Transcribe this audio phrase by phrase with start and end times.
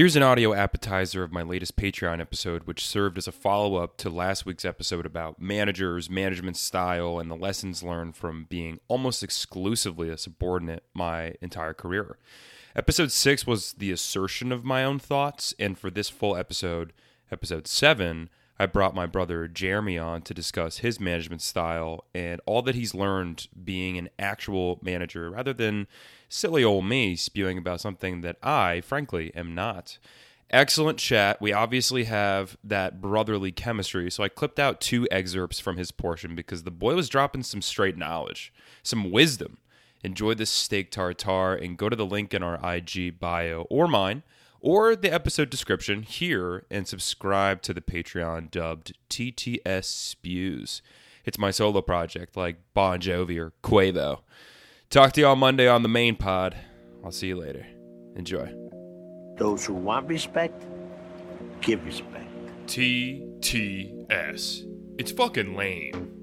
[0.00, 3.98] Here's an audio appetizer of my latest Patreon episode, which served as a follow up
[3.98, 9.22] to last week's episode about managers, management style, and the lessons learned from being almost
[9.22, 12.16] exclusively a subordinate my entire career.
[12.74, 16.94] Episode 6 was the assertion of my own thoughts, and for this full episode,
[17.30, 18.30] episode 7,
[18.60, 22.94] I brought my brother Jeremy on to discuss his management style and all that he's
[22.94, 25.86] learned being an actual manager rather than
[26.28, 29.96] silly old me spewing about something that I, frankly, am not.
[30.50, 31.40] Excellent chat.
[31.40, 36.34] We obviously have that brotherly chemistry, so I clipped out two excerpts from his portion
[36.34, 38.52] because the boy was dropping some straight knowledge,
[38.82, 39.56] some wisdom.
[40.04, 44.22] Enjoy this steak tartare and go to the link in our IG bio or mine
[44.60, 50.82] or the episode description here and subscribe to the Patreon dubbed TTS Spews.
[51.24, 54.20] It's my solo project like Bon Jovi or Quavo.
[54.88, 56.56] Talk to you on Monday on the main pod.
[57.04, 57.66] I'll see you later.
[58.16, 58.52] Enjoy.
[59.36, 60.66] Those who want respect,
[61.60, 62.26] give respect.
[62.66, 64.66] TTS.
[64.98, 66.19] It's fucking lame.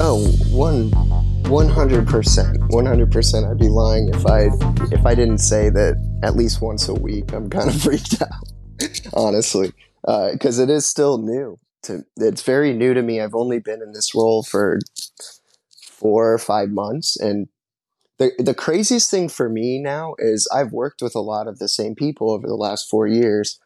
[0.00, 0.90] Oh, one,
[1.50, 3.46] one hundred percent, one hundred percent.
[3.46, 4.48] I'd be lying if I
[4.92, 7.32] if I didn't say that at least once a week.
[7.32, 9.72] I'm kind of freaked out, honestly,
[10.02, 11.58] because uh, it is still new.
[11.84, 13.20] To it's very new to me.
[13.20, 14.78] I've only been in this role for
[15.82, 17.48] four or five months, and
[18.18, 21.68] the the craziest thing for me now is I've worked with a lot of the
[21.68, 23.58] same people over the last four years.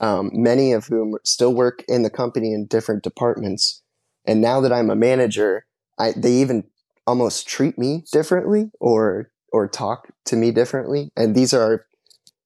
[0.00, 3.79] Um, many of whom still work in the company in different departments.
[4.26, 5.66] And now that I'm a manager,
[5.98, 6.64] I, they even
[7.06, 11.10] almost treat me differently or or talk to me differently.
[11.16, 11.86] And these are,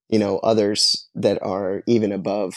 [0.08, 2.54] you know, others that are even above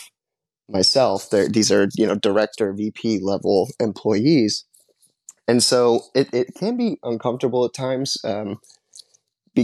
[0.69, 1.29] myself.
[1.29, 4.65] They're, these are, you know, director, VP level employees.
[5.47, 8.59] And so it, it can be uncomfortable at times, um,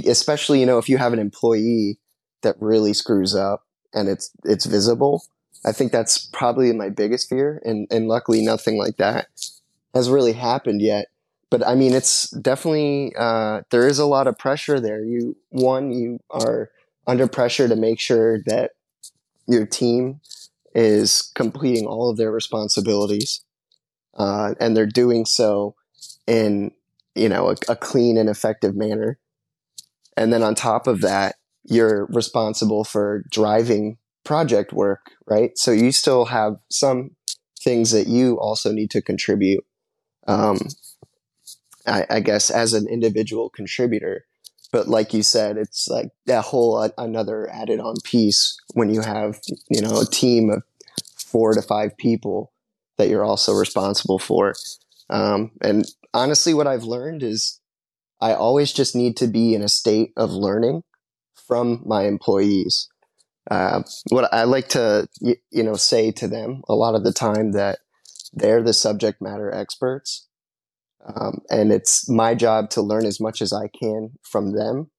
[0.05, 1.99] especially, you know, if you have an employee
[2.41, 3.63] that really screws up
[3.93, 5.23] and it's, it's visible.
[5.65, 7.61] I think that's probably my biggest fear.
[7.63, 9.27] And, and luckily nothing like that
[9.93, 11.07] has really happened yet
[11.53, 15.03] but I mean, it's definitely uh, there is a lot of pressure there.
[15.03, 16.71] You one, you are
[17.05, 18.71] under pressure to make sure that
[19.47, 20.19] your team
[20.73, 23.45] is completing all of their responsibilities,
[24.17, 25.75] uh, and they're doing so
[26.25, 26.71] in
[27.13, 29.19] you know a, a clean and effective manner.
[30.17, 35.55] And then on top of that, you're responsible for driving project work, right?
[35.55, 37.11] So you still have some
[37.63, 39.63] things that you also need to contribute.
[40.27, 40.57] Um,
[41.85, 44.25] I, I guess, as an individual contributor.
[44.71, 49.01] But like you said, it's like that whole uh, another added on piece when you
[49.01, 49.39] have,
[49.69, 50.63] you know, a team of
[51.15, 52.51] four to five people
[52.97, 54.53] that you're also responsible for.
[55.09, 57.59] Um, and honestly, what I've learned is
[58.21, 60.83] I always just need to be in a state of learning
[61.35, 62.87] from my employees.
[63.51, 67.13] Uh, what I like to, you, you know, say to them a lot of the
[67.13, 67.79] time that
[68.33, 70.27] they're the subject matter experts
[71.05, 74.89] um, and it's my job to learn as much as I can from them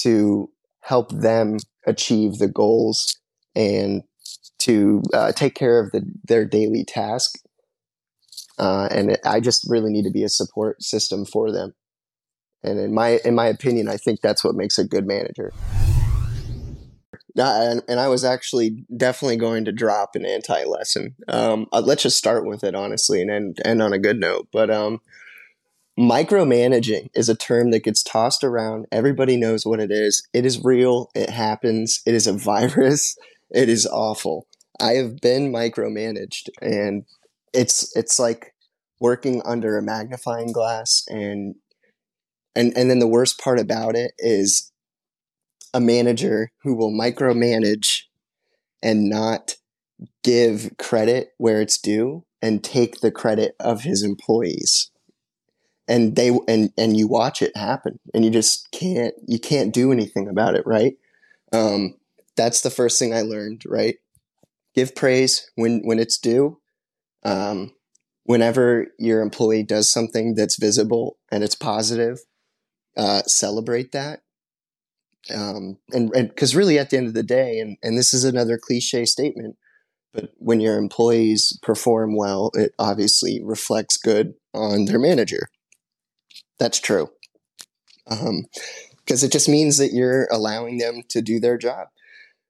[0.00, 0.50] to
[0.82, 3.18] help them achieve the goals
[3.54, 4.02] and
[4.58, 7.38] to uh, take care of the, their daily task.
[8.58, 11.74] Uh, and it, I just really need to be a support system for them.
[12.62, 15.50] And in my in my opinion, I think that's what makes a good manager.
[17.36, 21.14] And, and, I was actually definitely going to drop an anti lesson.
[21.28, 24.48] Um, uh, let's just start with it honestly and end, end on a good note.
[24.52, 25.00] But um,
[25.98, 28.86] Micromanaging is a term that gets tossed around.
[28.90, 30.26] Everybody knows what it is.
[30.32, 31.10] It is real.
[31.14, 32.00] It happens.
[32.06, 33.16] It is a virus.
[33.50, 34.46] It is awful.
[34.80, 37.04] I have been micromanaged and
[37.52, 38.54] it's it's like
[38.98, 41.56] working under a magnifying glass and
[42.54, 44.69] and and then the worst part about it is
[45.72, 48.02] a manager who will micromanage
[48.82, 49.56] and not
[50.22, 54.90] give credit where it's due and take the credit of his employees.
[55.86, 59.90] And they and and you watch it happen and you just can't you can't do
[59.90, 60.94] anything about it right?
[61.52, 61.96] Um,
[62.36, 63.96] that's the first thing i learned right?
[64.74, 66.60] Give praise when when it's due.
[67.24, 67.74] Um,
[68.24, 72.20] whenever your employee does something that's visible and it's positive
[72.96, 74.20] uh, celebrate that
[75.34, 78.58] um, and because really at the end of the day and, and this is another
[78.60, 79.56] cliche statement
[80.12, 85.48] but when your employees perform well it obviously reflects good on their manager
[86.60, 87.08] that's true.
[88.08, 88.44] Um,
[88.98, 91.88] because um, it just means that you're allowing them to do their job.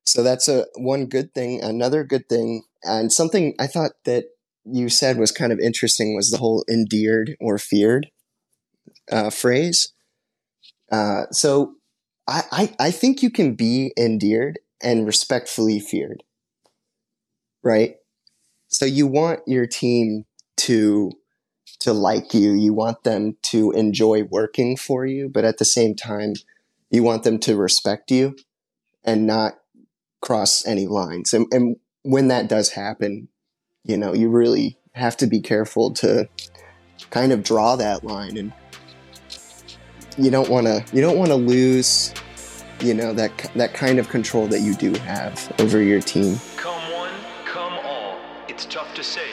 [0.04, 1.62] So that's a one good thing.
[1.62, 4.24] Another good thing, and something I thought that
[4.64, 8.08] you said was kind of interesting was the whole endeared or feared
[9.10, 9.92] uh, phrase.
[10.90, 11.74] Uh, so
[12.30, 16.22] I, I, think you can be endeared and respectfully feared,
[17.64, 17.96] right?
[18.68, 20.26] So you want your team
[20.58, 21.10] to
[21.80, 25.94] to like you, you want them to enjoy working for you, but at the same
[25.94, 26.34] time,
[26.90, 28.36] you want them to respect you
[29.02, 29.54] and not
[30.20, 31.32] cross any lines.
[31.32, 33.28] And, and when that does happen,
[33.84, 36.28] you know, you really have to be careful to
[37.10, 38.52] kind of draw that line and
[40.18, 42.12] you don't want to you don't want to lose
[42.80, 46.38] you know that that kind of control that you do have over your team.
[46.56, 47.12] Come one
[47.44, 48.16] come all.
[48.48, 49.26] It's tough to say